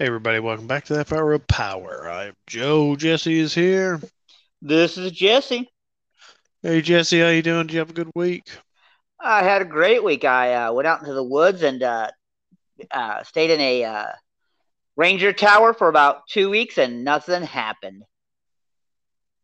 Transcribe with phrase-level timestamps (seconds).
[0.00, 2.08] Hey everybody, welcome back to that Power of Power.
[2.08, 2.94] I'm Joe.
[2.94, 4.00] Jesse is here.
[4.62, 5.68] This is Jesse.
[6.62, 7.66] Hey Jesse, how you doing?
[7.66, 8.48] Did you have a good week?
[9.18, 10.24] I had a great week.
[10.24, 12.12] I uh, went out into the woods and uh,
[12.92, 14.12] uh, stayed in a uh,
[14.94, 18.04] ranger tower for about two weeks, and nothing happened.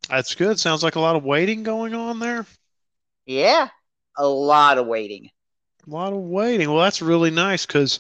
[0.09, 0.61] That's good.
[0.61, 2.47] Sounds like a lot of waiting going on there.
[3.27, 3.71] Yeah,
[4.17, 5.31] a lot of waiting.
[5.85, 6.71] A lot of waiting.
[6.71, 7.99] Well, that's really nice because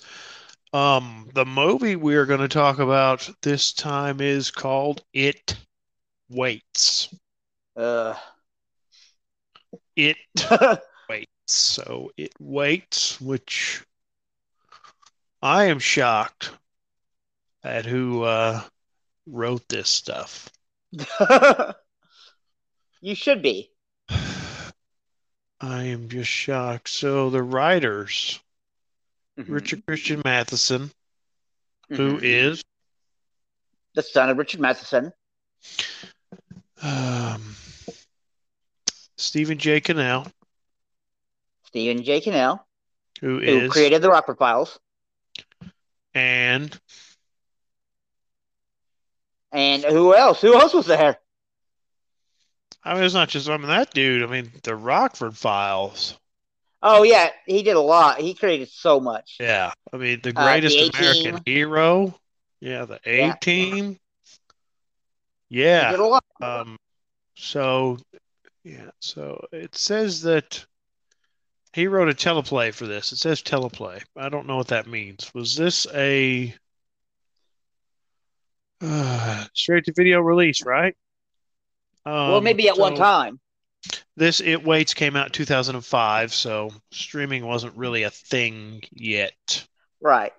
[0.74, 5.54] um, the movie we are going to talk about this time is called It
[6.28, 7.14] Waits.
[7.76, 8.14] Uh,
[9.94, 10.16] It
[11.08, 11.30] waits.
[11.46, 13.84] So it waits, which
[15.40, 16.50] I am shocked
[17.62, 18.60] at who uh,
[19.26, 20.48] wrote this stuff.
[23.00, 23.70] you should be.
[24.08, 26.88] I am just shocked.
[26.88, 28.40] So the writers,
[29.38, 29.48] Mhm.
[29.48, 30.92] Richard Christian Matheson,
[31.88, 32.22] who Mhm.
[32.22, 32.64] is
[33.94, 35.12] the son of Richard Matheson.
[36.82, 37.56] um,
[39.16, 39.80] Stephen J.
[39.80, 40.30] Cannell,
[41.64, 42.20] Stephen J.
[42.20, 42.66] Cannell,
[43.20, 44.78] who who is created the Rockford Files,
[46.12, 46.78] and
[49.52, 50.40] and who else?
[50.42, 51.18] Who else was there?
[52.82, 54.22] I mean it's not just I mean that dude.
[54.22, 56.18] I mean the Rockford Files.
[56.86, 58.20] Oh yeah, he did a lot.
[58.20, 59.38] He created so much.
[59.40, 62.14] Yeah, I mean the Uh, greatest the American hero.
[62.60, 63.32] Yeah, the A Yeah.
[63.40, 63.86] team.
[63.90, 63.96] He
[65.56, 65.96] did Yeah.
[65.98, 66.24] a lot.
[66.40, 66.76] Um.
[67.36, 67.98] So,
[68.64, 68.90] yeah.
[69.00, 70.64] So it says that
[71.72, 73.12] he wrote a teleplay for this.
[73.12, 74.02] It says teleplay.
[74.16, 75.32] I don't know what that means.
[75.34, 76.54] Was this a
[78.80, 80.64] uh, straight to video release?
[80.64, 80.94] Right.
[82.06, 83.40] well, Um, maybe at one time.
[84.16, 89.66] This It Waits came out in 2005, so streaming wasn't really a thing yet.
[90.00, 90.32] Right.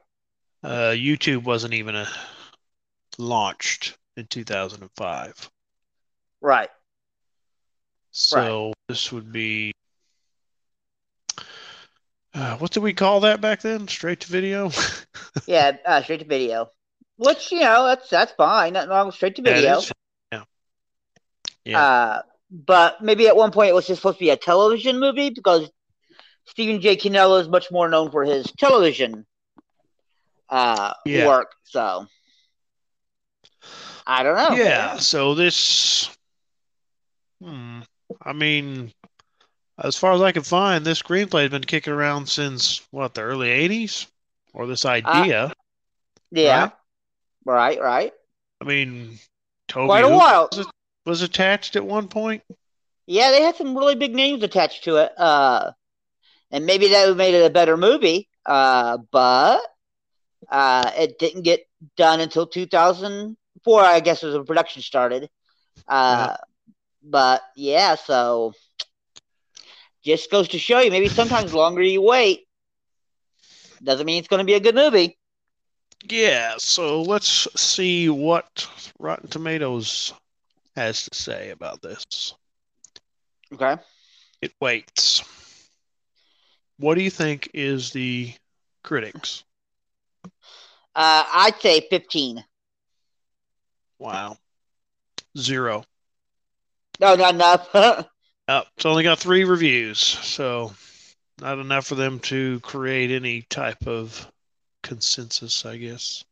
[0.64, 2.08] Uh, YouTube wasn't even a,
[3.17, 5.50] launched in 2005.
[6.42, 6.70] Right.
[8.11, 9.73] So this would be
[12.36, 13.88] uh, what did we call that back then?
[13.88, 14.72] Straight to video?
[15.48, 16.72] Yeah, uh, straight to video.
[17.17, 18.72] Which you know that's that's fine.
[18.72, 19.82] Nothing wrong with straight to video.
[20.32, 20.44] yeah.
[21.66, 21.82] Yeah.
[21.82, 25.30] Uh, but maybe at one point it was just supposed to be a television movie
[25.30, 25.70] because
[26.45, 26.95] Stephen J.
[26.95, 29.26] Cannell is much more known for his television
[30.50, 31.28] uh, Yeah.
[31.28, 31.52] work.
[31.64, 32.08] So
[34.05, 34.55] I don't know.
[34.55, 36.10] Yeah, so this
[37.42, 37.82] hmm,
[38.22, 38.92] I mean
[39.78, 43.22] as far as I can find, this screenplay has been kicking around since what, the
[43.22, 44.08] early 80s?
[44.54, 45.52] Or this idea.
[46.32, 46.70] Yeah.
[47.44, 47.80] Right.
[47.80, 48.14] Right.
[48.61, 49.20] I mean,
[49.67, 50.50] Toby Quite a while.
[51.05, 52.43] Was, attached at one point.
[53.08, 55.11] Yeah, they had some really big names attached to it.
[55.17, 55.71] Uh,
[56.52, 58.30] and maybe that would have made it a better movie.
[58.45, 59.61] Uh, but
[60.49, 61.67] uh, it didn't get
[61.98, 65.30] done until 2004, I guess, was when production started.
[65.88, 66.36] Uh,
[67.04, 68.54] But yeah, so
[70.04, 72.48] just goes to show you maybe sometimes longer you wait
[73.83, 75.17] doesn't mean it's going to be a good movie.
[76.10, 78.67] Yeah, so let's see what
[78.99, 80.14] Rotten Tomatoes
[80.75, 82.33] has to say about this.
[83.53, 83.77] Okay.
[84.41, 85.23] It waits.
[86.77, 88.33] What do you think is the
[88.83, 89.43] critics?
[90.25, 92.43] Uh, I'd say 15.
[93.99, 94.37] Wow.
[95.37, 95.83] Zero.
[96.99, 98.07] No, not enough.
[98.47, 100.71] Oh, it's only got three reviews, so
[101.42, 104.31] not enough for them to create any type of
[104.83, 106.23] consensus, I guess.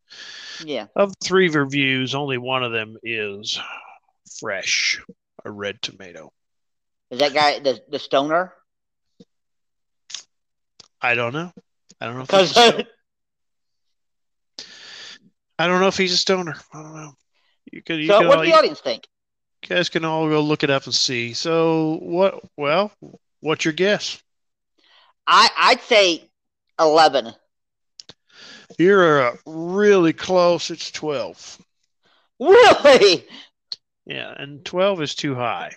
[0.63, 0.85] yeah.
[0.95, 3.59] Of three reviews, only one of them is
[4.39, 5.01] fresh,
[5.43, 6.31] a red tomato.
[7.11, 8.53] Is that guy the, the stoner?
[11.01, 11.51] I don't know.
[11.99, 12.83] I don't know if he's Because a stoner.
[15.59, 16.55] I don't know if he's a stoner.
[16.73, 17.13] I don't know.
[17.71, 19.07] You could, you so, could what all, do the you audience think?
[19.67, 21.33] guys can all go look it up and see.
[21.33, 22.41] So what?
[22.57, 22.91] Well,
[23.39, 24.21] what's your guess?
[25.25, 26.29] I I'd say
[26.79, 27.33] 11.
[28.77, 30.71] You're uh, really close.
[30.71, 31.59] It's twelve.
[32.39, 33.25] Really?
[34.05, 35.71] Yeah, and twelve is too high.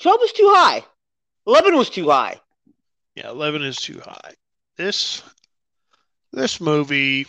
[0.00, 0.82] 12 is too high.
[1.46, 2.40] 11 was too high.
[3.14, 4.32] Yeah, eleven is too high.
[4.76, 5.22] This
[6.32, 7.26] this movie,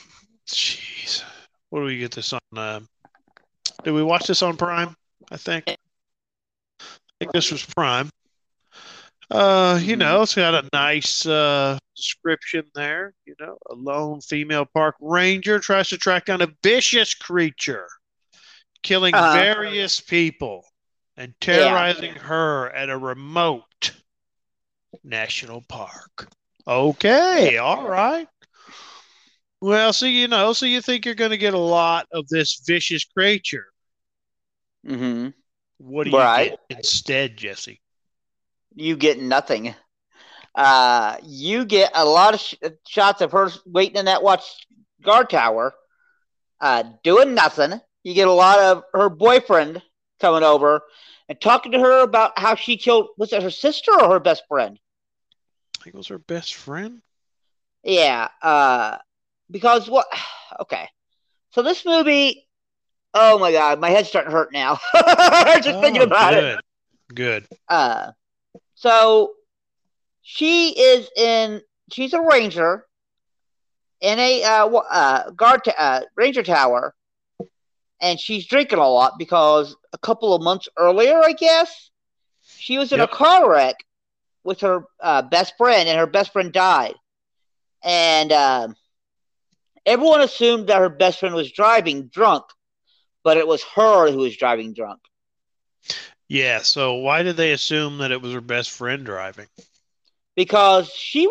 [0.48, 1.24] jeez,
[1.70, 2.40] what do we get this on?
[2.56, 2.80] Uh,
[3.84, 4.96] did we watch this on Prime?
[5.30, 5.66] I think.
[5.68, 5.76] I
[7.20, 8.10] think this was Prime.
[9.30, 13.14] Uh, you know, it's got a nice uh, description there.
[13.26, 17.88] You know, a lone female park ranger tries to track down a vicious creature,
[18.84, 19.34] killing Uh-huh.
[19.34, 20.66] various people
[21.18, 23.92] and terrorizing her at a remote
[25.04, 26.28] national park.
[26.68, 28.28] Okay, all right.
[29.62, 32.62] Well, so you know, so you think you're going to get a lot of this
[32.66, 33.68] vicious creature.
[34.86, 35.30] Mm-hmm.
[35.78, 36.50] What do you Right.
[36.70, 37.82] get instead, Jesse?
[38.76, 39.74] You get nothing.
[40.56, 42.56] Uh, you get a lot of sh-
[42.88, 44.44] shots of her waiting in that watch
[45.02, 45.74] guard tower,
[46.60, 47.80] uh, doing nothing.
[48.04, 49.82] You get a lot of her boyfriend
[50.20, 50.82] coming over
[51.30, 53.10] and talking to her about how she killed.
[53.18, 54.78] Was it her sister or her best friend?
[55.80, 57.02] I think it was her best friend.
[57.84, 58.28] Yeah.
[58.42, 58.98] Uh,
[59.50, 60.08] because what?
[60.62, 60.88] Okay.
[61.50, 62.48] So this movie.
[63.16, 64.78] Oh my god, my head's starting to hurt now.
[65.64, 66.60] Just thinking Oh, about it.
[67.16, 67.16] good.
[67.16, 67.48] Good.
[67.68, 68.12] Uh,
[68.76, 69.34] so
[70.22, 71.62] she is in.
[71.92, 72.86] She's a ranger
[74.02, 76.94] in a uh, uh, guard ta- uh, ranger tower,
[78.04, 81.92] and she's drinking a lot because a couple of months earlier, I guess,
[82.56, 83.02] she was in Yep.
[83.02, 83.78] a car wreck
[84.44, 86.96] with her uh, best friend, and her best friend died,
[87.84, 88.76] and um
[89.86, 92.44] everyone assumed that her best friend was driving drunk,
[93.24, 95.02] but it was her who was driving drunk.
[96.28, 96.60] Yeah.
[96.60, 99.48] So why did they assume that it was her best friend driving?
[100.36, 101.28] because she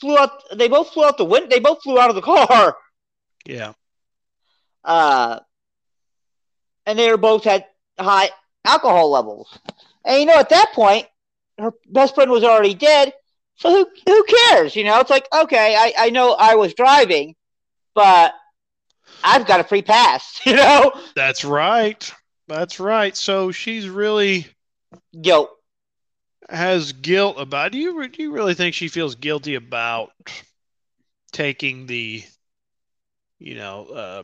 [0.00, 0.42] flew out.
[0.54, 1.48] They both flew out the window.
[1.48, 2.76] They both flew out of the car,
[3.46, 3.74] Yeah.
[4.84, 5.40] uh,
[6.86, 7.66] and they were both had
[7.98, 8.30] high
[8.64, 9.58] alcohol levels.
[10.04, 11.06] And you know, at that point,
[11.58, 13.12] her best friend was already dead.
[13.56, 14.74] So who who cares?
[14.76, 17.34] You know, it's like okay, I I know I was driving,
[17.94, 18.34] but
[19.22, 20.40] I've got a free pass.
[20.46, 22.12] You know, That's right.
[22.48, 23.16] That's right.
[23.16, 24.46] So she's really
[25.12, 25.48] yo,
[26.50, 27.72] has guilt about.
[27.72, 30.10] Do you do you really think she feels guilty about
[31.32, 32.22] taking the,
[33.38, 34.22] you know, uh,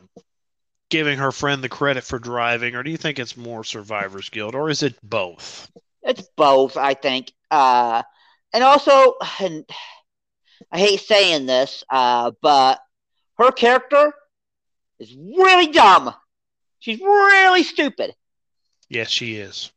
[0.91, 4.53] giving her friend the credit for driving, or do you think it's more survivor's guilt,
[4.53, 5.71] or is it both?
[6.03, 7.31] It's both, I think.
[7.49, 8.03] Uh,
[8.53, 9.65] and also, and
[10.71, 12.79] I hate saying this, uh, but
[13.37, 14.13] her character
[14.99, 16.13] is really dumb.
[16.79, 18.13] She's really stupid.
[18.89, 19.71] Yes, she is.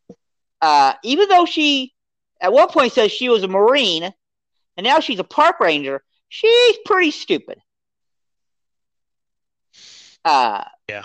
[0.60, 1.94] Uh, even though she,
[2.40, 4.12] at one point, says she was a Marine,
[4.76, 7.58] and now she's a park ranger, she's pretty stupid.
[10.24, 11.04] Uh, Yeah.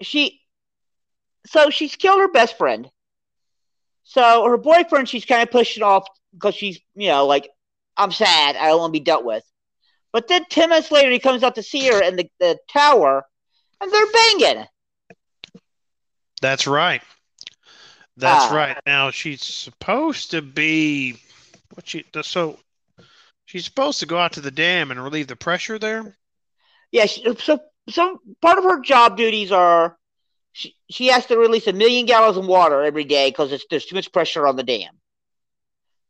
[0.00, 0.40] She,
[1.46, 2.88] so she's killed her best friend.
[4.04, 7.48] So her boyfriend, she's kind of pushing off because she's, you know, like,
[7.96, 8.56] I'm sad.
[8.56, 9.44] I don't want to be dealt with.
[10.12, 13.24] But then 10 minutes later, he comes out to see her in the, the tower,
[13.80, 14.66] and they're banging.
[16.40, 17.02] That's right.
[18.16, 18.56] That's Ah.
[18.56, 18.78] right.
[18.86, 21.20] Now she's supposed to be
[21.74, 22.58] what she so
[23.44, 26.16] she's supposed to go out to the dam and relieve the pressure there.
[26.90, 29.96] Yeah, she, so some part of her job duties are
[30.52, 33.94] she, she has to release a million gallons of water every day because there's too
[33.94, 34.92] much pressure on the dam.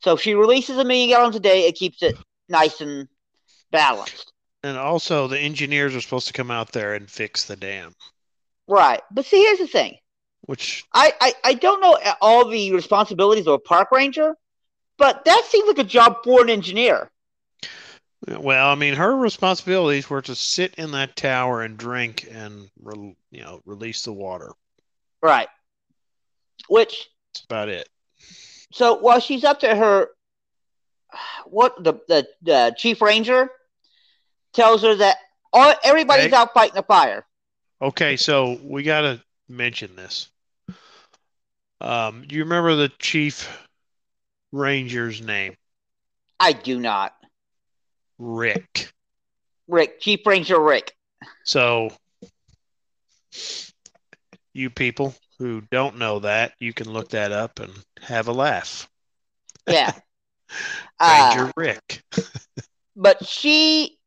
[0.01, 2.17] So if she releases a million gallons a day, it keeps it
[2.49, 3.09] nice and
[3.71, 4.33] balanced.
[4.63, 7.95] And also the engineers are supposed to come out there and fix the dam,
[8.67, 9.01] Right.
[9.11, 9.97] But see, here's the thing.
[10.43, 14.35] which I, I, I don't know all the responsibilities of a park ranger,
[14.99, 17.11] but that seems like a job for an engineer.
[18.27, 23.17] Well, I mean her responsibilities were to sit in that tower and drink and re,
[23.31, 24.53] you know release the water.
[25.23, 25.49] Right.
[26.69, 27.89] Which That's about it.
[28.73, 30.09] so while she's up to her
[31.47, 33.51] what the the, the chief ranger
[34.53, 35.17] tells her that
[35.53, 36.37] all everybody's Okay.
[36.37, 37.25] out fighting a fire.
[37.81, 40.29] Okay, so we got to mention this.
[41.81, 43.49] Um, do you remember the chief
[44.51, 45.55] ranger's name?
[46.41, 47.15] I do not.
[48.19, 48.93] Rick.
[49.69, 50.95] Rick, Chief Ranger Rick.
[51.45, 51.91] So,
[54.53, 58.89] you people who don't know that, you can look that up and have a laugh.
[59.69, 59.93] Yeah.
[61.01, 62.03] uh, Ranger Rick.
[62.97, 63.99] but she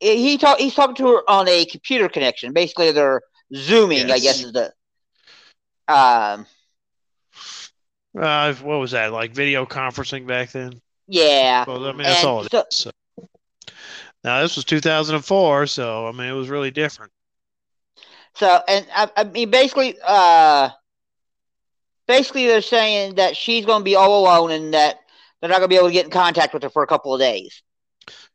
[0.00, 2.52] he talk he's talking to her on a computer connection.
[2.52, 3.20] Basically they're
[3.54, 4.72] zooming, I guess is the
[5.88, 6.46] um
[8.18, 9.12] Uh, what was that?
[9.12, 10.80] Like video conferencing back then?
[11.06, 11.64] yeah.
[11.66, 12.76] Well, I mean, that's And all it so- is.
[12.76, 12.90] So.
[14.24, 17.12] Now, this was 2004, so I mean, it was really different.
[18.36, 20.68] So and I, I mean basically uh
[22.06, 25.00] basically they're saying that she's gonna be all alone and that
[25.40, 27.20] they're not gonna be able to get in contact with her for a couple of
[27.20, 27.62] days.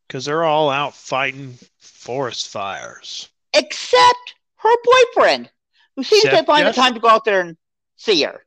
[0.07, 3.29] Because they're all out fighting forest fires.
[3.53, 5.51] Except her boyfriend,
[5.95, 7.55] who seems to Except find the time to go out there and
[7.95, 8.43] see her.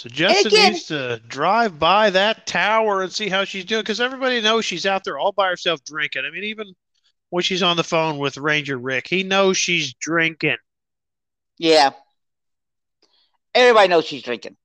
[0.00, 4.00] So Justin again- needs to drive by that tower and see how she's doing because
[4.00, 6.24] everybody knows she's out there all by herself drinking.
[6.24, 6.74] I mean, even
[7.28, 10.56] when she's on the phone with Ranger Rick, he knows she's drinking.
[11.58, 11.90] Yeah.
[13.54, 14.56] Everybody knows she's drinking.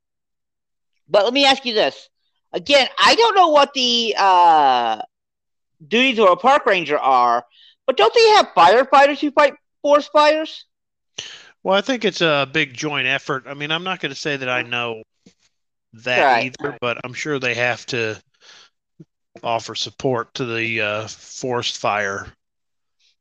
[1.10, 2.10] But let me ask you this.
[2.54, 5.02] Again, I don't know what the uh
[5.86, 7.46] duties of a park ranger are,
[7.86, 10.64] but don't they have firefighters who fight forest fires?
[11.62, 13.44] Well, I think it's a big joint effort.
[13.48, 15.04] I mean, I'm not going to say that I know
[16.04, 16.56] that Right.
[16.62, 18.22] either, but I'm sure they have to
[19.44, 22.28] offer support to the uh, forest fire.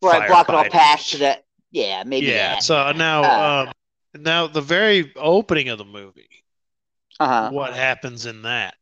[0.02, 1.44] Right, block it all past to that.
[1.70, 2.54] Yeah, maybe yeah.
[2.54, 2.62] that.
[2.62, 3.66] So now, Uh.
[3.68, 3.72] um,
[4.22, 6.28] now the very opening of the movie,
[7.18, 7.50] Uh-huh.
[7.50, 8.74] what happens in that?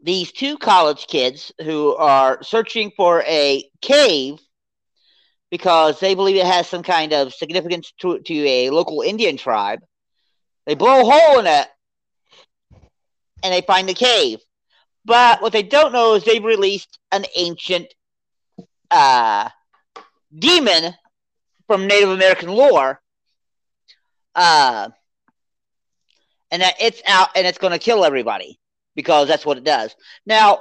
[0.00, 4.38] These two college kids who are searching for a cave
[5.50, 9.80] because they believe it has some kind of significance to, to a local Indian tribe.
[10.66, 11.66] They blow a hole in it
[13.42, 14.40] and they find the cave.
[15.04, 17.94] But what they don't know is they've released an ancient
[18.90, 19.48] uh,
[20.36, 20.94] demon
[21.66, 23.00] from Native American lore.
[24.34, 24.90] Uh,
[26.50, 28.58] and that it's out and it's going to kill everybody
[28.94, 29.94] because that's what it does.
[30.24, 30.60] Now,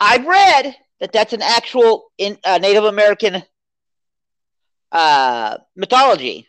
[0.00, 3.42] I've read that that's an actual in, uh, Native American
[4.90, 6.48] uh, mythology.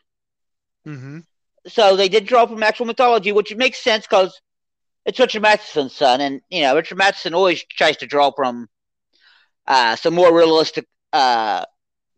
[0.87, 1.19] Mm-hmm.
[1.67, 4.39] So they did draw from actual mythology, which makes sense because
[5.05, 8.69] it's Richard Matheson's son, and you know Richard Matheson always tries to draw from
[9.67, 11.65] uh, some more realistic uh,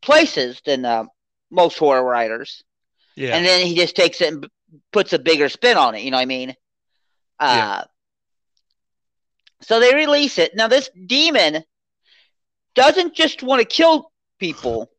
[0.02, 1.06] places than uh,
[1.52, 2.64] most horror writers,
[3.16, 3.36] Yeah.
[3.36, 4.48] and then he just takes it and
[4.92, 6.02] puts a bigger spin on it.
[6.04, 6.56] You know what I mean?
[7.40, 7.84] Uh,
[9.62, 10.56] So they release it.
[10.56, 11.64] Now this demon
[12.76, 14.92] doesn't just want to kill people.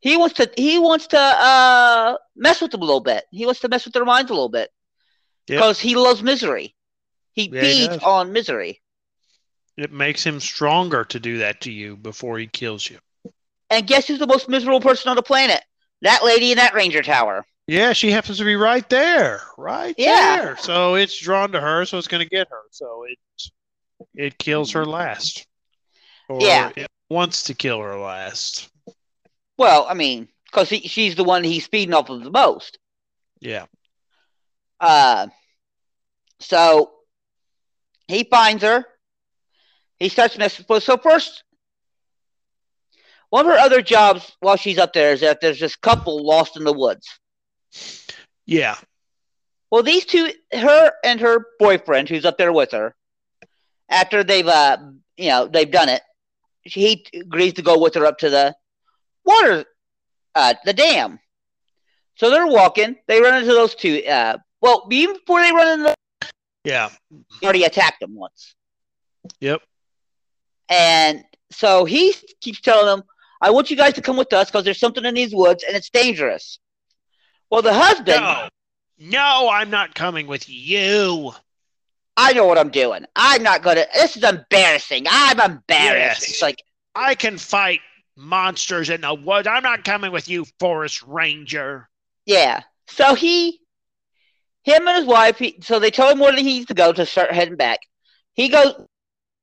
[0.00, 0.50] He wants to.
[0.56, 3.24] He wants to uh, mess with them a little bit.
[3.30, 4.70] He wants to mess with their minds a little bit
[5.48, 5.58] Yep.
[5.58, 6.74] because he loves misery.
[7.32, 8.02] He Yeah, feeds does.
[8.02, 8.80] on misery.
[9.76, 12.98] it makes him stronger to do that to you before he kills you.
[13.70, 15.62] And guess who's the most miserable person on the planet?
[16.02, 17.46] That lady in that ranger tower.
[17.66, 20.36] Yeah, she happens to be right there, right Yeah.
[20.36, 20.56] there.
[20.56, 22.62] So it's drawn to her, so it's going to get her.
[22.70, 23.18] So it
[24.14, 25.46] it kills her last,
[26.28, 26.70] or Yeah.
[26.76, 28.70] it wants to kill her last.
[29.58, 32.78] Well, I mean, because she's the one he's feeding off of the most.
[33.40, 33.66] Yeah,
[34.80, 35.26] Uh,
[36.40, 36.92] so
[38.08, 38.84] he finds her.
[39.98, 40.82] He starts messing with.
[40.82, 41.44] So first,
[43.30, 46.56] one of her other jobs while she's up there is that there's this couple lost
[46.56, 47.06] in the woods.
[48.46, 48.76] yeah,
[49.70, 52.94] Well, these two, her and her boyfriend, who's up there with her,
[53.90, 54.78] after they've, uh,
[55.16, 56.02] you know, they've done it,
[56.62, 58.54] he agrees to go with her up to the
[59.24, 59.64] water,
[60.34, 61.18] uh, the dam.
[62.16, 62.96] So they're walking.
[63.06, 64.02] They run into those two.
[64.04, 65.94] Uh, well, even before they run into,
[66.64, 66.90] yeah,
[67.40, 68.54] he already attacked them once.
[69.40, 69.62] yep,
[70.68, 73.02] And so he keeps telling them,
[73.40, 75.76] I want you guys to come with us because there's something in these woods and
[75.76, 76.58] it's dangerous.
[77.50, 78.48] Well, the husband, no,
[78.98, 81.32] no, I'm not coming with you.
[82.16, 83.06] I know what I'm doing.
[83.14, 85.06] I'm not going to, this is embarrassing.
[85.08, 86.22] I'm embarrassed.
[86.22, 86.28] Yes.
[86.28, 86.62] It's like,
[86.94, 87.80] I can fight
[88.16, 89.46] monsters in the woods.
[89.46, 91.88] I'm not coming with you, forest ranger.
[92.26, 92.62] yeah.
[92.88, 93.60] So he,
[94.64, 97.06] him and his wife, he, so they tell him where he needs to go to
[97.06, 97.80] start heading back.
[98.34, 98.74] He goes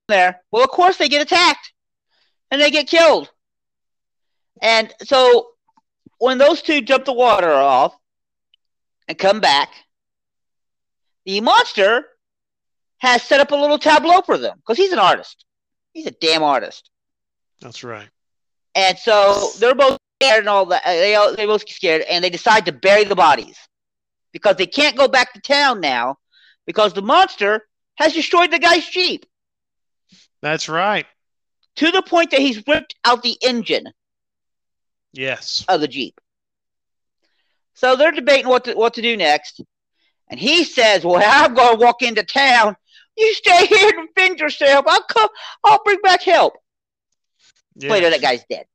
[0.08, 0.42] there.
[0.52, 1.74] Well, of course, they get attacked
[2.52, 3.30] and they get killed.
[4.62, 5.50] And so
[6.18, 7.96] when those two jump the water off
[9.08, 9.70] and come back,
[11.26, 12.06] the monster
[13.00, 15.44] has set up a little tableau for them because he's an artist.
[15.94, 16.90] He's a damn artist.
[17.62, 18.10] That's right.
[18.76, 20.84] And so they're both scared and all that.
[20.86, 23.58] They all, they both get scared, and they decide to bury the bodies
[24.36, 26.18] because they can't go back to town now
[26.66, 27.66] because the monster
[27.96, 29.26] has destroyed the guy's jeep
[30.42, 31.06] That's right.
[31.78, 33.86] to the point that he's ripped out the engine
[35.14, 35.64] Yes.
[35.70, 36.20] of the jeep.
[37.76, 39.62] So they're debating what to, what to do next,
[40.30, 42.76] and he says, "Well, I'm going to walk into town.
[43.16, 44.84] You stay here and defend yourself.
[44.86, 45.30] I'll come.
[45.64, 46.58] I'll bring back help."
[47.76, 47.90] yes.
[47.90, 48.66] Later, that guy's dead.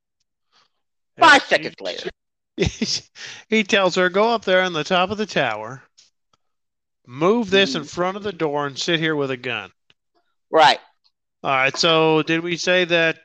[1.18, 2.08] Five seconds later.
[3.48, 5.82] he tells her, go up there on the top of the tower,
[7.06, 7.90] move this in Mhm.
[7.90, 9.72] front of the door, and sit here with a gun.
[10.50, 10.78] Right.
[11.42, 11.76] All right.
[11.76, 13.20] So, did we say that,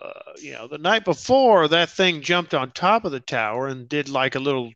[0.00, 3.88] uh, you know, the night before that thing jumped on top of the tower and
[3.88, 4.72] did like a little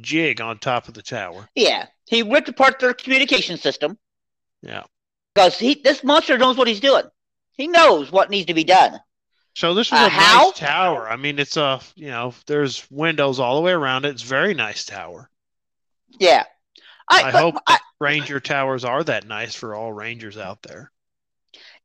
[0.00, 1.48] jig on top of the tower?
[1.54, 1.86] Yeah.
[2.06, 3.98] He ripped apart their communication system.
[4.62, 4.84] Yeah.
[5.34, 7.04] because he this monster knows what he's doing.
[7.56, 9.00] He knows what needs to be done.
[9.54, 11.08] So this was Uh, a nice tower.
[11.08, 14.10] I mean, it's a you know, there's windows all the way around it.
[14.10, 15.28] It's a very nice tower.
[16.18, 16.44] Yeah,
[17.08, 20.90] I, I but hope I, Ranger towers are that nice for all rangers out there.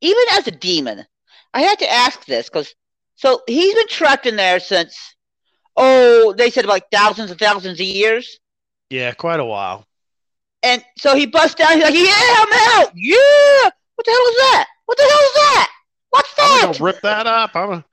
[0.02, 1.06] even as a demon,
[1.54, 2.74] I had to ask this because
[3.16, 5.16] so he's been trapped in there since
[5.76, 8.40] oh they said like thousands and thousands of years,
[8.90, 9.86] Yeah, quite a while.
[10.64, 11.74] and so he busts down.
[11.74, 12.92] He's like, "Yeah, I'm out.
[12.96, 14.68] Yeah, what the hell is that?
[14.86, 15.72] What the hell is that?
[16.16, 17.52] What's I'm gonna rip that up.
[17.56, 17.86] I'm gonna,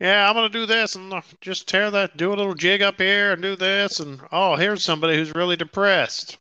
[0.00, 2.98] yeah, I'm gonna do this and uh, just tear that, do a little jig up
[2.98, 6.38] here and do this, and oh, here's somebody who's really depressed.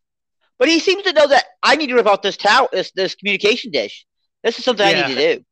[0.59, 3.15] But he seems to know that I need to rip out this tower, this this
[3.15, 4.05] communication dish.
[4.43, 5.45] This is something I need to do.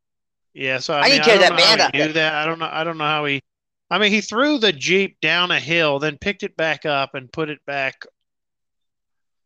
[0.53, 2.13] Yeah, so I, I mean, need to tear that how up then.
[2.13, 2.33] that.
[2.35, 2.69] I don't know.
[2.71, 3.41] I don't know how he.
[3.89, 7.31] I mean, he threw the jeep down a hill, then picked it back up and
[7.31, 8.05] put it back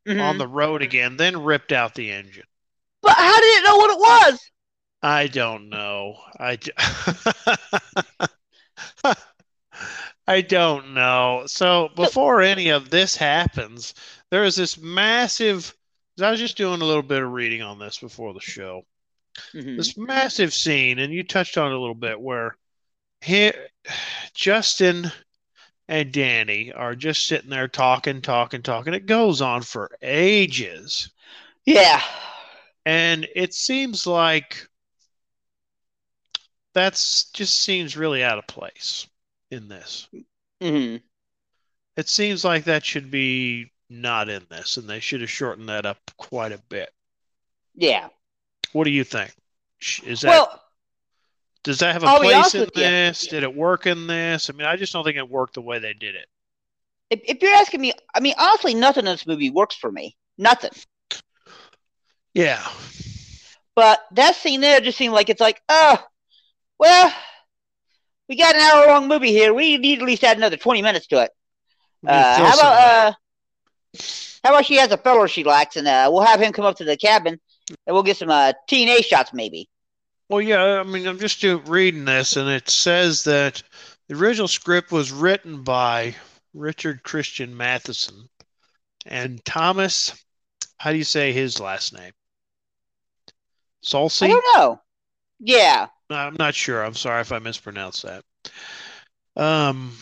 [0.07, 0.21] Mhm.
[0.21, 2.45] on the road again, then ripped out the engine.
[3.01, 4.51] But how did it know what it was?
[5.07, 6.17] I don't know.
[6.37, 6.71] I, d-
[10.27, 11.43] I don't know.
[11.47, 13.93] So before any of this happens,
[14.31, 15.73] there is this massive.
[16.21, 18.81] I was just doing a little bit of reading on this before the show.
[19.53, 19.77] Mhm.
[19.77, 22.57] This massive scene, and you touched on it a little bit, where
[23.21, 23.53] he,
[24.33, 25.09] Justin
[25.87, 28.93] and Danny are just sitting there talking, talking, talking.
[28.93, 31.09] It goes on for ages.
[31.65, 32.01] Yeah.
[32.85, 34.66] And it seems like
[36.77, 39.07] that's just seems really out of place
[39.49, 40.07] in this.
[40.61, 40.97] hmm
[41.95, 45.87] It seems like that should be not in this, and they should have shortened that
[45.87, 46.93] up quite a bit.
[47.75, 48.09] Yeah.
[48.73, 49.33] What do you think?
[50.05, 50.63] Is that Well,
[51.63, 52.83] does that have a I'll place in with you.
[52.83, 53.27] this?
[53.27, 54.49] Did it work in this?
[54.49, 56.27] I mean, I just don't think it worked the way they did it.
[57.09, 60.15] if, if you're asking me, I mean, honestly, nothing in this movie works for me.
[60.37, 60.71] Nothing.
[62.33, 62.61] Yeah,
[63.75, 66.03] But that scene there just seemed like it's like, oh,
[66.79, 67.13] well,
[68.29, 69.53] we got an hour long movie here.
[69.53, 71.31] We need at least add another 20 minutes to it.
[72.05, 73.13] Uh, how fill some of about uh,
[74.43, 76.77] how about she has a fellow she likes, and uh, we'll have him come up
[76.77, 79.69] to the cabin, and we'll get some uh, TNA shots, maybe.
[80.29, 83.63] Well, yeah, I mean, I'm just reading this, and it says that
[84.07, 86.15] the original script was written by
[86.53, 88.29] Richard Christian Matheson
[89.05, 90.21] and Thomas.
[90.77, 92.11] How do you say his last name?
[93.83, 94.23] Salsi?
[94.23, 94.81] I don't know.
[95.39, 96.83] Yeah, I'm not sure.
[96.83, 98.23] I'm sorry if I mispronounced that.
[99.35, 99.93] Um,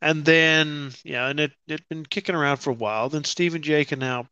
[0.00, 3.08] and then yeah, and it it been kicking around for a while.
[3.08, 3.86] Then Stephen J.
[3.96, 4.26] now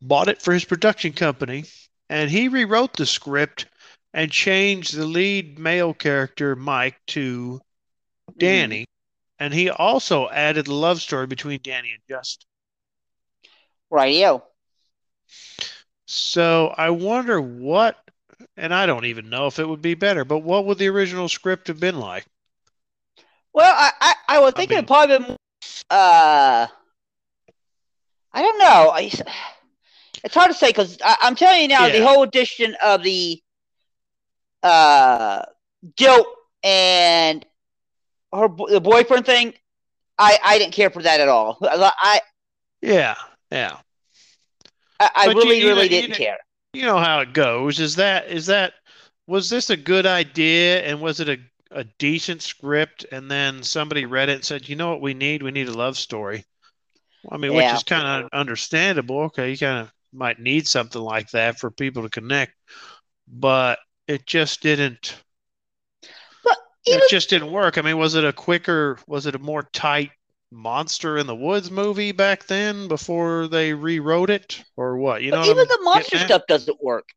[0.00, 1.64] bought it for his production company,
[2.08, 3.66] and he rewrote the script
[4.12, 7.60] and changed the lead male character Mike to
[8.38, 8.86] Danny,
[9.38, 12.46] and he also added the love story between Danny and Justin.
[13.92, 14.42] rightio.
[16.06, 17.96] So I wonder what,
[18.56, 21.28] and I don't even know if it would be better, but what would the original
[21.28, 22.24] script have been like?
[23.52, 25.36] Well, I I, I was thinking mean- it probably been,
[25.90, 26.66] uh,
[28.32, 28.90] I don't know.
[28.94, 29.10] I,
[30.24, 33.40] it's hard to say because I'm telling you now, the whole addition of the
[34.62, 35.42] uh
[35.96, 36.26] guilt
[36.64, 37.44] and
[38.32, 39.54] her the boyfriend thing,
[40.18, 41.58] I I didn't care for that at all.
[41.62, 42.20] I
[42.82, 43.14] Yeah,
[43.50, 43.76] yeah.
[44.98, 46.38] I, I really really didn't know- care.
[46.76, 47.80] You know how it goes.
[47.80, 48.74] Is that is that
[49.26, 51.38] was this a good idea and was it a
[51.70, 55.42] a decent script and then somebody read it and said, "You know what we need?
[55.42, 56.44] We need a love story."
[57.30, 59.20] I mean, which is kind of understandable.
[59.24, 62.52] Okay, you kind of might need something like that for people to connect,
[63.26, 65.16] but it just didn't
[66.44, 67.78] But even it just didn't work.
[67.78, 70.10] I mean, was it a quicker, was it a more tight
[70.50, 75.22] monster in the woods movie back then before they rewrote it, or what?
[75.22, 76.26] You know, but what even I'm the monster getting at?
[76.26, 77.08] stuff doesn't work.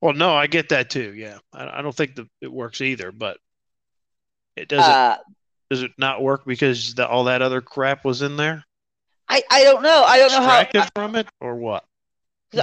[0.00, 1.14] Well, no, I get that too.
[1.14, 3.38] Yeah, I, I don't think that it works either, but
[4.56, 4.90] it doesn't.
[4.90, 5.18] Uh,
[5.70, 8.64] does it not work because the, all that other crap was in there,
[9.28, 10.04] I I don't know.
[10.06, 10.60] I don't know how.
[10.60, 11.84] extracted from it, or what?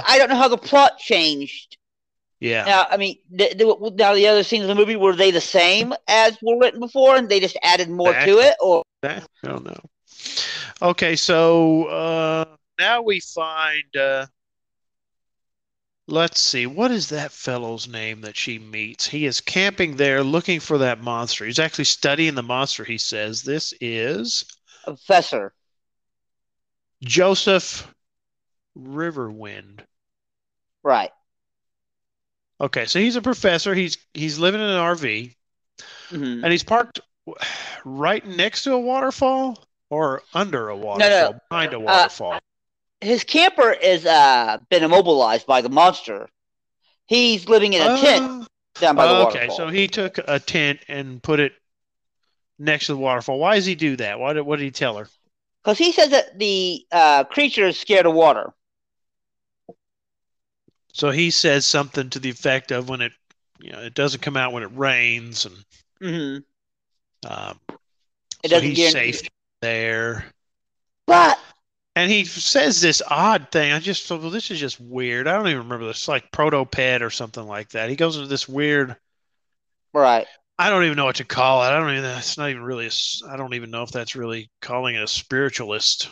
[0.06, 1.76] I don't know how the plot changed.
[2.40, 5.30] Yeah, Now, I mean, the, the, now the other scenes in the movie were they
[5.30, 8.82] the same as were written before, and they just added more Back- to it, or
[9.04, 9.80] I don't know.
[10.82, 12.44] Okay, so uh,
[12.78, 13.96] now we find.
[13.96, 14.26] Uh,
[16.06, 19.06] let's see, what is that fellow's name that she meets?
[19.08, 21.44] He is camping there looking for that monster.
[21.44, 22.84] He's actually studying the monster.
[22.84, 24.44] He says this is
[24.84, 25.54] professor?
[27.02, 27.92] Joseph
[28.76, 29.80] Riverwind.
[30.82, 31.10] Right.
[32.60, 33.74] Okay, so he's a professor.
[33.74, 35.34] He's he's living in an RV,
[36.10, 37.00] hmm and he's parked
[37.84, 41.38] right next to a waterfall or under a waterfall, no.
[41.50, 42.40] behind a waterfall.
[43.00, 46.28] His camper is uh been immobilized by the monster.
[47.06, 48.44] He's living in a tent Uh,
[48.80, 49.56] down by the okay, waterfall.
[49.56, 51.52] Okay, so he took a tent and put it
[52.58, 53.38] next to the waterfall.
[53.38, 54.18] Why does he do that?
[54.18, 55.08] Why did, what did he tell her?
[55.62, 58.52] Because he says that the uh, creature is scared of water.
[60.92, 63.12] So he says something to the effect of when it,
[63.60, 65.64] you know, it doesn't come out when it rains, and
[66.00, 66.38] hmm
[67.24, 67.58] um,
[68.42, 69.28] It so doesn't he's guarantee- safe
[69.60, 70.26] there.
[71.06, 71.38] But
[71.96, 73.72] and he says this odd thing.
[73.72, 75.28] I just thought, well, this is just weird.
[75.28, 77.88] I don't even remember this, like protoped or something like that.
[77.90, 78.96] He goes into this weird.
[79.92, 80.26] Right.
[80.58, 81.68] I don't even know what to call it.
[81.68, 82.04] I don't even.
[82.04, 82.86] It's not even really.
[82.86, 82.90] A,
[83.28, 86.08] I don't even know if that's really calling it a spiritualist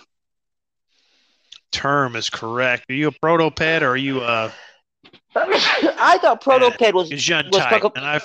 [1.70, 2.84] term is correct.
[2.90, 4.52] Are you a protoped or are you a?
[5.36, 8.20] I thought protoped was was proto- and I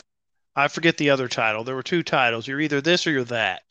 [0.58, 1.63] I forget the other title.
[1.63, 2.48] There were two titles.
[2.48, 3.62] You're either this or you're that.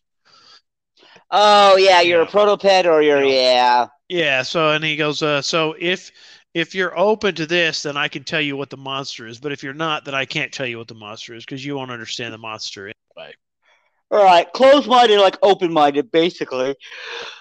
[1.33, 2.29] Oh yeah, you're yeah.
[2.29, 3.89] a protoped or you're yeah.
[4.09, 4.43] Yeah.
[4.43, 6.13] So and he goes, uh, so if
[6.55, 9.41] if you're open to this, then I can tell you what the monster is.
[9.41, 11.75] But if you're not, then I can't tell you what the monster is because you
[11.75, 13.35] won't understand the monster anyway.
[14.09, 16.77] All right, closed-minded, like open-minded, basically.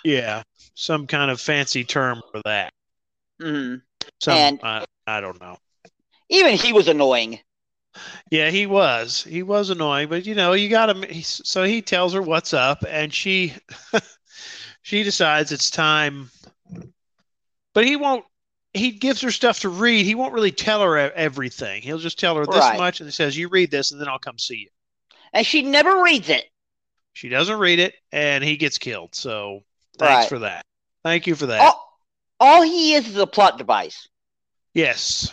[0.03, 0.41] Yeah,
[0.73, 2.73] some kind of fancy term for that.
[3.39, 3.75] Mm-hmm.
[4.19, 5.58] Some, and uh, I don't know.
[6.29, 7.39] Even he was annoying.
[8.29, 9.23] Yeah, he was.
[9.23, 11.23] He was annoying, but you know, you got to.
[11.23, 13.53] So he tells her what's up, and she,
[14.81, 16.29] she decides it's time.
[17.73, 18.25] But he won't
[18.75, 20.05] he gives her stuff to read.
[20.05, 21.81] He won't really tell her everything.
[21.81, 22.77] He'll just tell her this right.
[22.77, 24.69] much, and he says, "You read this, and then I'll come see you."
[25.34, 26.45] And she never reads it.
[27.13, 29.15] She doesn't read it, and he gets killed.
[29.15, 29.63] So
[29.97, 30.29] thanks right.
[30.29, 30.65] for that.
[31.03, 31.62] Thank you for that.
[31.62, 31.99] All,
[32.39, 34.10] all he is is a plot device.
[34.73, 35.31] Yes,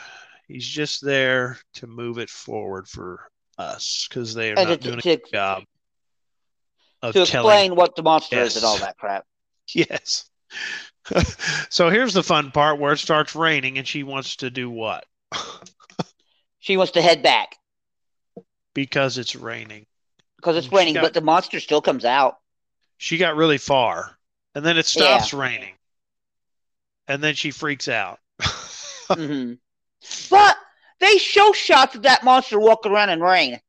[0.52, 4.88] he's just there to move it forward for us because they are and not to,
[4.88, 5.62] doing to, a good job
[7.00, 8.48] of to explain what the monster yes.
[8.48, 9.24] is and all that crap.
[9.74, 10.28] Yes.
[11.70, 15.06] so here's the fun part where it starts raining and she wants to do what?
[16.58, 17.56] she wants to head back.
[18.74, 19.86] Because it's raining.
[20.36, 22.38] Because it's raining, got, but the monster still comes out.
[22.98, 24.18] She got really far.
[24.54, 25.38] And then it stops yeah.
[25.38, 25.74] raining.
[27.08, 28.18] And then she freaks out.
[28.40, 29.54] mm-hmm.
[30.30, 30.56] But
[31.00, 33.60] they show shots of that monster walking around in rain.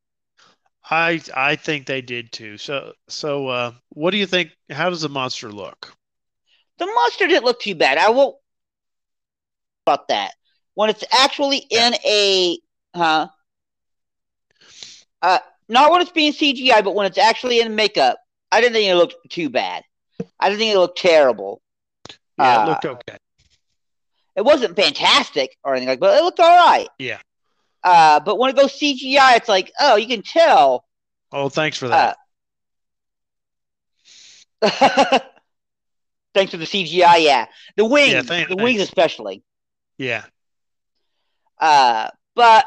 [0.90, 2.58] I I think they did too.
[2.58, 4.52] So so uh, what do you think?
[4.70, 5.94] How does the monster look?
[6.78, 7.98] The monster didn't look too bad.
[7.98, 8.40] I will
[9.86, 10.34] about that.
[10.76, 12.58] When it's actually in a
[12.96, 13.28] huh?
[15.22, 18.18] Uh not when it's being CGI, but when it's actually in makeup,
[18.52, 19.84] I didn't think it looked too bad.
[20.40, 21.62] I didn't think it looked terrible.
[22.38, 23.18] Yeah, uh, it looked okay.
[24.36, 26.88] It wasn't fantastic or anything like, but it looked all right.
[26.98, 27.20] Yeah.
[27.84, 30.86] Uh, but when it goes CGI, it's like, oh, you can tell.
[31.32, 32.18] Oh, thanks for that.
[34.62, 35.20] Uh,
[36.34, 37.24] thanks for the CGI.
[37.24, 39.44] Yeah, the wings, yeah, thanks, the wings especially.
[39.98, 40.24] Yeah.
[41.60, 42.66] Uh, but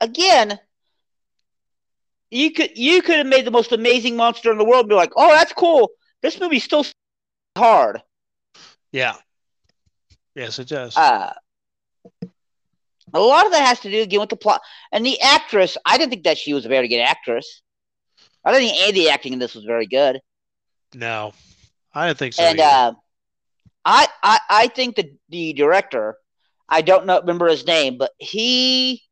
[0.00, 0.58] again,
[2.30, 4.84] you could you could have made the most amazing monster in the world.
[4.84, 5.90] And be like, oh, that's cool.
[6.22, 6.84] This movie's still
[7.56, 8.02] hard.
[8.92, 9.14] Yeah.
[10.34, 10.96] Yes, it does.
[10.96, 11.32] Uh,
[13.12, 14.60] a lot of that has to do again with the plot
[14.92, 15.76] and the actress.
[15.84, 17.62] I didn't think that she was a very good actress.
[18.44, 20.20] I don't think any of the acting in this was very good.
[20.94, 21.32] No,
[21.94, 22.42] I don't think so.
[22.42, 22.94] And uh,
[23.84, 26.16] I, I I think the the director,
[26.68, 29.02] I don't know remember his name, but he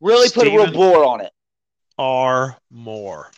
[0.00, 1.32] really Steven put a real bore on it.
[1.98, 3.30] R more.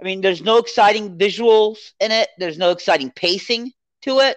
[0.00, 2.28] I mean, there's no exciting visuals in it.
[2.38, 4.36] There's no exciting pacing to it.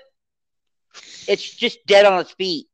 [1.27, 2.67] It's just dead on its feet.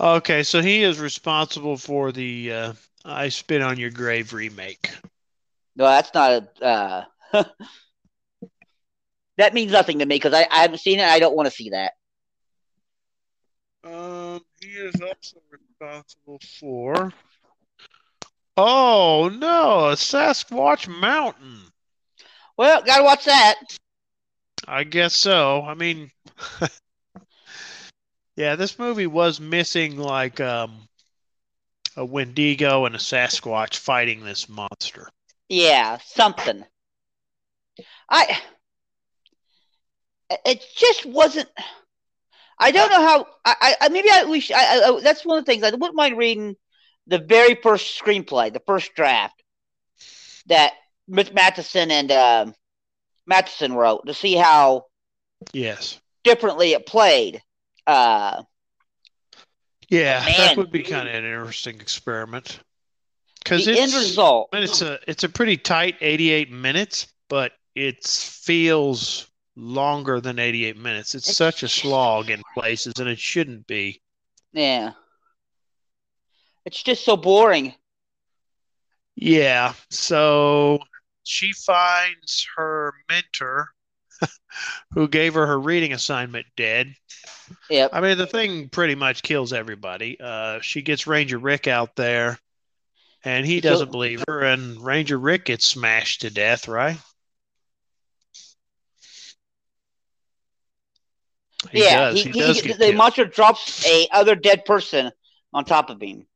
[0.00, 2.72] Okay, so he is responsible for the uh,
[3.04, 4.90] "I Spit on Your Grave" remake.
[5.76, 6.64] No, that's not a.
[7.34, 7.44] Uh,
[9.36, 11.06] that means nothing to me because I, I haven't seen it.
[11.06, 11.92] I don't want to see that.
[13.84, 17.12] Um, he is also responsible for.
[18.56, 21.60] Oh no, a Sasquatch Mountain.
[22.56, 23.54] Well, gotta watch that.
[24.66, 25.62] I guess so.
[25.62, 26.10] I mean,
[28.36, 30.88] yeah, this movie was missing like um,
[31.96, 35.08] a Wendigo and a Sasquatch fighting this monster.
[35.48, 36.64] Yeah, something.
[38.08, 38.38] I
[40.44, 41.48] it just wasn't.
[42.58, 43.26] I don't know how.
[43.44, 46.18] I, I maybe I we I, I, that's one of the things I wouldn't mind
[46.18, 46.56] reading
[47.06, 49.42] the very first screenplay, the first draft
[50.46, 50.74] that
[51.08, 52.46] Matheson and uh,
[53.30, 54.86] Matheson wrote to see how
[55.52, 57.40] yes differently it played.
[57.86, 58.42] Uh,
[59.88, 62.58] yeah, man, that would be kind of an interesting experiment.
[63.42, 69.28] Because the end result, it's a it's a pretty tight 88 minutes, but it feels
[69.56, 71.14] longer than 88 minutes.
[71.14, 74.02] It's, it's such a slog in places, and it shouldn't be.
[74.52, 74.92] Yeah,
[76.64, 77.74] it's just so boring.
[79.14, 80.80] Yeah, so
[81.30, 83.68] she finds her mentor
[84.92, 86.92] who gave her her reading assignment dead.
[87.70, 87.90] Yep.
[87.92, 90.18] I mean, the thing pretty much kills everybody.
[90.20, 92.38] Uh, she gets Ranger Rick out there,
[93.24, 96.98] and he doesn't believe her, and Ranger Rick gets smashed to death, right?
[101.70, 102.22] He yeah, does.
[102.22, 105.12] He, he, he does the monster drops a other dead person
[105.52, 106.26] on top of him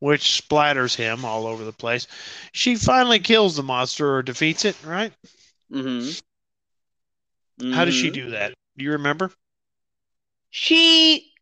[0.00, 2.06] which splatters him all over the place.
[2.52, 5.12] She finally kills the monster or defeats it, right?
[5.72, 6.18] Mm-hmm.
[7.74, 8.14] How does she Mhm.
[8.14, 8.54] do that?
[8.76, 9.30] Do you remember?
[10.50, 11.32] She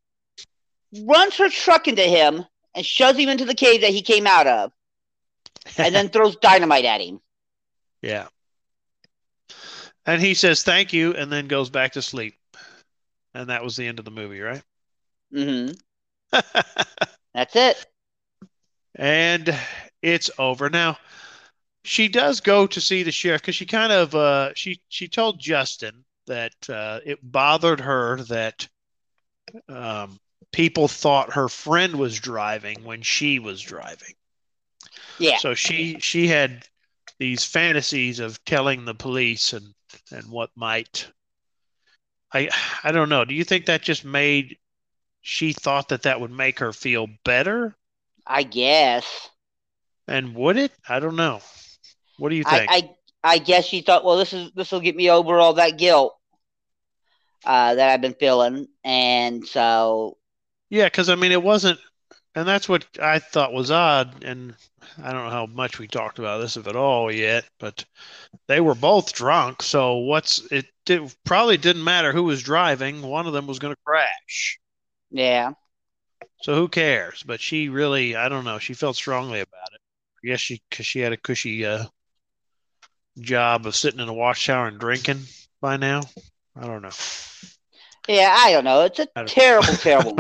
[1.05, 2.45] runs her truck into him
[2.75, 4.73] and shoves him into the cave that he came out of,
[5.79, 7.21] and then throws dynamite at him.
[8.03, 8.29] yeah.
[10.07, 12.35] And he says thank you and then goes back to sleep.
[13.35, 14.63] And that was the end of the movie, right?
[15.33, 15.75] Mm-hmm.
[17.35, 17.87] That's it.
[18.99, 19.57] And
[20.03, 20.69] it's over.
[20.69, 20.99] Now
[21.89, 25.41] she does go to see the sheriff because she kind of uh she she told
[25.41, 28.69] justin that uh it bothered her that
[29.71, 30.19] um
[30.53, 34.15] people thought her friend was driving when she was driving.
[35.19, 35.39] Yeah.
[35.39, 36.67] so she she had
[37.19, 39.75] these fantasies of telling the police and
[40.13, 41.09] and what might
[42.35, 42.51] i
[42.85, 43.25] i don't know.
[43.25, 44.59] Do you think that just made
[45.23, 47.75] she thought that that would make her feel better
[48.29, 49.31] I guess.
[50.07, 50.73] And would it?
[50.89, 51.41] I don't know.
[52.19, 52.71] What do you I, think?
[52.71, 52.91] I
[53.25, 56.17] I guess she thought, well, this is this will get me over all that guilt
[57.45, 60.19] uh, that I've been feeling, and so
[60.71, 61.81] yeah, because I mean, it wasn't,
[62.35, 64.25] and that's what I thought was odd.
[64.25, 64.55] And
[65.03, 67.45] I don't know how much we talked about this, if at all, yet.
[67.59, 67.85] But
[68.47, 70.67] they were both drunk, so what's it?
[70.85, 73.03] Did, probably didn't matter who was driving.
[73.03, 74.59] One of them was going to crash.
[75.11, 75.53] yeah,
[76.43, 77.23] So who cares?
[77.23, 78.59] But she really, I don't know.
[78.59, 79.81] She felt strongly about it.
[80.25, 81.85] I guess she, because she had a cushy uh,
[83.21, 85.23] job of sitting in a wash tower and drinking
[85.61, 86.03] by now.
[86.57, 86.91] I don't know.
[88.09, 88.83] yeah, I don't know.
[88.83, 90.19] It's a terrible, terrible.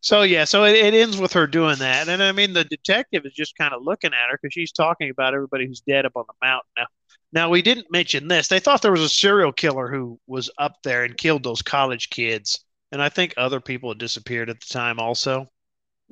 [0.00, 3.24] So yeah, so it, it ends with her doing that, and I mean the detective
[3.24, 6.12] is just kind of looking at her because she's talking about everybody who's dead up
[6.16, 6.70] on the mountain.
[6.76, 6.86] Now,
[7.32, 8.48] now we didn't mention this.
[8.48, 12.10] They thought there was a serial killer who was up there and killed those college
[12.10, 15.50] kids, and I think other people had disappeared at the time also.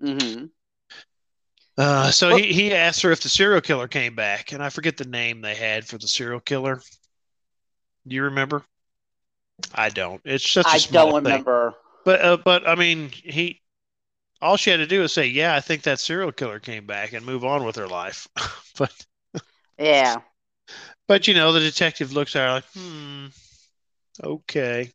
[0.01, 0.47] hmm
[1.79, 4.69] Uh, so Well- he he asked her if the serial killer came back, and I
[4.69, 6.83] forget the name they had for the serial killer.
[8.07, 8.65] Do you remember?
[9.75, 10.21] I don't.
[10.25, 11.25] It's such a I small don't thing.
[11.25, 11.75] remember.
[12.05, 13.61] But uh, but I mean, he
[14.43, 17.13] all she had to do was say, "Yeah, I think that serial killer came back,"
[17.13, 18.29] and move on with her life.
[18.79, 19.07] but
[19.79, 20.23] Yeah,
[21.07, 23.27] but you know, the detective looks at her like, "Hmm,
[24.23, 24.93] okay."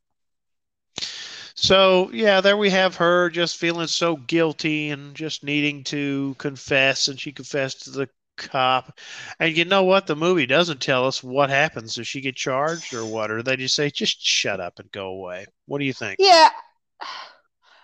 [1.67, 7.09] So yeah, there we have her just feeling so guilty and just needing to confess,
[7.09, 8.97] and she confessed to the cop.
[9.37, 10.07] And you know what?
[10.07, 11.95] The movie doesn't tell us what happens.
[11.95, 13.31] Does she get charged or what?
[13.31, 16.15] Or they just say, "Just shut up and go away." What do you think?
[16.19, 16.47] yeah.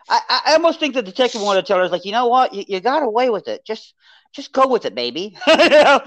[0.07, 2.63] I, I almost think the detective wanted to tell her, like, you know what, you,
[2.65, 3.65] you got away with it.
[3.65, 3.95] Just
[4.31, 5.37] just go with it, baby.
[5.47, 5.99] You know?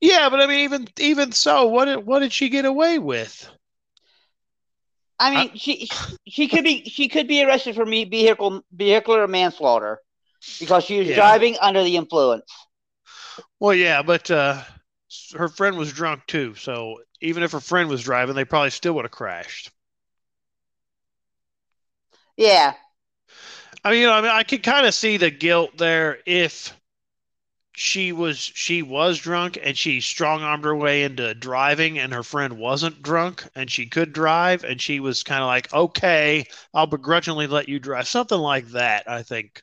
[0.00, 3.50] Yeah, but I mean, even even so, what did what did she get away with?
[5.18, 5.88] I mean, she
[6.26, 10.00] she could be she could be arrested for me vehicle vehicular manslaughter
[10.58, 11.14] because she was Yeah.
[11.14, 12.50] driving under the influence.
[13.60, 14.62] Well, yeah, but uh,
[15.36, 18.94] her friend was drunk too, so even if her friend was driving, they probably still
[18.94, 19.70] would have crashed.
[22.36, 22.74] Yeah,
[23.84, 26.72] I mean, you know, I mean, I could kind of see the guilt there if
[27.78, 32.22] she was she was drunk and she strong armed her way into driving, and her
[32.22, 36.86] friend wasn't drunk and she could drive, and she was kind of like, "Okay, I'll
[36.86, 39.08] begrudgingly let you drive," something like that.
[39.08, 39.62] I think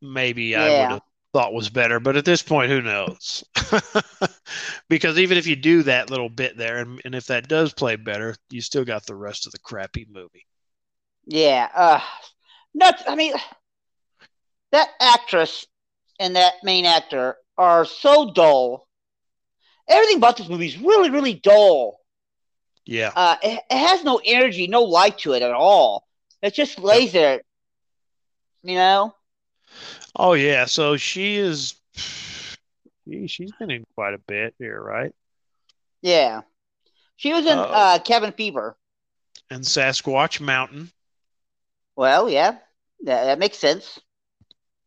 [0.00, 3.44] maybe I would have thought was better, but at this point, who knows?
[4.88, 7.96] because even if you do that little bit there, and, and if that does play
[7.96, 10.46] better, you still got the rest of the crappy movie.
[11.26, 11.68] yeah.
[11.74, 12.00] Uh,
[12.74, 13.02] nuts.
[13.06, 13.34] I mean,
[14.72, 15.66] that actress
[16.18, 18.86] and that main actor are so dull.
[19.88, 21.98] Everything about this movie is really, really dull.
[22.84, 23.12] Yeah.
[23.14, 26.06] Uh, it, it has no energy, no life to it at all.
[26.40, 27.42] It just lays there.
[28.62, 29.14] You know?
[30.14, 31.74] Oh yeah, so she is.
[33.08, 35.12] Gee, she's been in quite a bit here, right?
[36.00, 36.42] Yeah.
[37.16, 37.62] She was in Oh.
[37.62, 38.76] uh, Cabin Fever.
[39.50, 40.90] And Sasquatch Mountain.
[41.96, 42.52] Well, yeah,
[43.04, 44.00] that, that makes sense.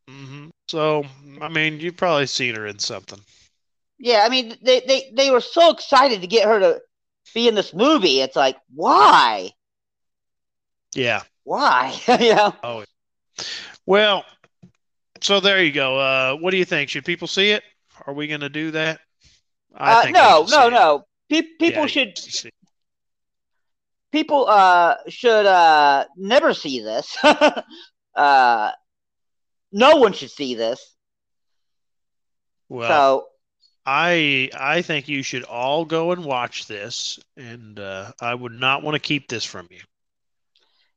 [0.08, 1.06] hmm So
[1.42, 3.20] I mean, you've probably seen her in something.
[3.98, 6.82] Yeah, I mean, they, they, they were so excited to get her to
[7.34, 8.20] be in this movie.
[8.20, 9.52] It's like, why?
[10.94, 11.22] Yeah.
[11.44, 11.98] Why?
[12.20, 12.56] you know?
[12.64, 12.84] Oh.
[13.86, 14.26] Well,
[15.22, 15.98] so there you go.
[15.98, 16.90] Uh, what do you think?
[16.90, 17.64] Should people see it?
[18.06, 19.00] Are we going to do that?
[19.74, 21.06] Uh, they no, no, no.
[21.30, 22.50] Pe- people Yeah, should see-
[24.12, 27.18] people uh should uh never see this.
[28.16, 28.72] uh,
[29.76, 30.96] no one should see this.
[32.70, 33.28] Well, so
[33.86, 38.84] I I think you should all go and watch this, and uh, I would not
[38.84, 39.82] want to keep this from you.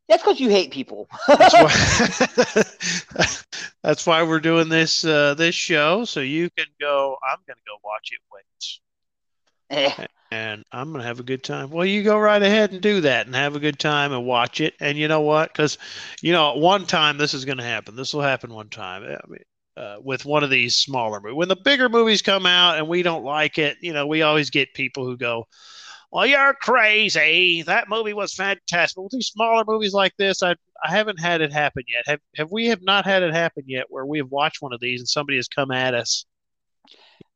[0.08, 1.08] That's because you hate people.
[1.26, 3.34] That's why,
[3.82, 7.18] that's why we're doing this uh, this show, so you can go.
[7.22, 8.20] I'm going to go watch it.
[8.32, 8.44] Wait.
[9.70, 10.06] Eh.
[10.30, 11.70] and I'm gonna have a good time.
[11.70, 14.60] Well, you go right ahead and do that and have a good time and watch
[14.60, 14.74] it.
[14.80, 15.52] And you know what?
[15.52, 15.78] Because
[16.22, 17.96] you know, one time this is gonna happen.
[17.96, 19.04] This will happen one time.
[19.04, 19.40] I mean,
[19.76, 21.36] uh, with one of these smaller movies.
[21.36, 24.50] When the bigger movies come out and we don't like it, you know, we always
[24.50, 25.46] get people who go,
[26.10, 27.62] "Well, you're crazy.
[27.62, 31.52] That movie was fantastic." With these smaller movies like this, I I haven't had it
[31.52, 32.04] happen yet.
[32.06, 34.80] Have have we have not had it happen yet where we have watched one of
[34.80, 36.24] these and somebody has come at us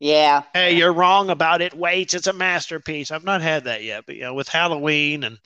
[0.04, 0.42] Yeah.
[0.52, 1.74] hey, you're wrong about it.
[1.74, 3.12] Wait, it's a masterpiece.
[3.12, 5.38] I've not had that yet, but you know, with Halloween and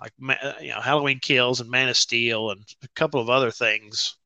[0.00, 3.50] like uh, you know, Halloween Kills and Man of Steel and a couple of other
[3.50, 4.16] things,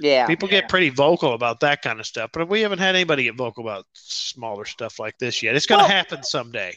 [0.00, 0.26] Yeah.
[0.26, 2.30] people get pretty vocal about that kind of stuff.
[2.32, 5.54] But we haven't had anybody get vocal about smaller stuff like this yet.
[5.54, 6.76] It's going to Well- happen someday.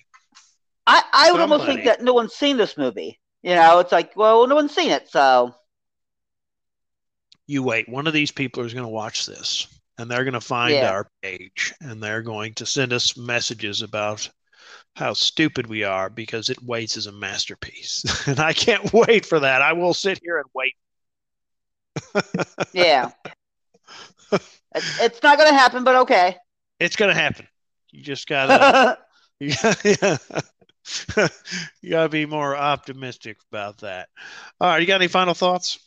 [0.86, 3.19] I, I would almost think that no one's seen this movie.
[3.41, 5.56] You know, it's like, well, no one's seen it, so
[7.47, 7.89] You wait.
[7.89, 10.91] One of these people is going to watch this, and they're going to find Yeah.
[10.91, 14.29] our page, and they're going to send us messages about
[14.95, 18.03] how stupid we are because it waits as a masterpiece.
[18.27, 19.62] and I can't wait for that.
[19.62, 20.75] I will sit here and wait.
[22.73, 23.12] yeah.
[24.31, 26.38] it's, it's not going to happen, but okay.
[26.79, 27.47] It's going to happen.
[27.91, 28.97] You just gotta,
[29.39, 29.53] you
[31.89, 34.10] gotta be more optimistic about that.
[34.60, 35.79] All right, you got any final thoughts?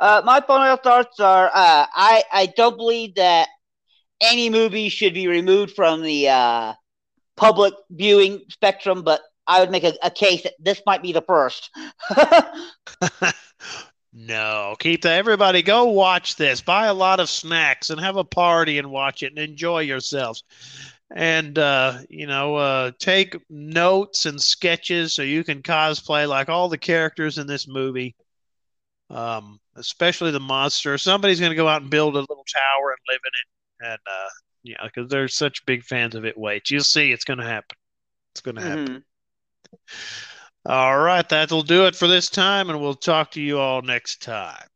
[0.00, 3.48] Uh, my final thoughts are uh, I, I don't believe that
[4.20, 6.72] any movie should be removed from the uh,
[7.36, 11.22] public viewing spectrum, but I would make a, a case that this might be the
[11.22, 11.70] first.
[14.12, 15.18] no, keep that.
[15.18, 16.60] Everybody, go watch this.
[16.62, 20.44] Buy a lot of snacks and have a party and watch it and enjoy yourselves.
[21.14, 26.68] And uh, you know, uh, take notes and sketches so you can cosplay like all
[26.68, 28.14] the characters in this movie.
[29.10, 30.98] Um, especially the monster.
[30.98, 34.00] Somebody's going to go out and build a little tower and live in it, and
[34.06, 34.28] uh,
[34.62, 36.36] yeah, because they're such big fans of it.
[36.36, 37.76] Wait, you'll see, it's going to happen.
[38.34, 38.86] It's going to happen.
[38.86, 39.02] Mhm.
[40.66, 44.20] All right, that'll do it for this time, and we'll talk to you all next
[44.22, 44.66] time.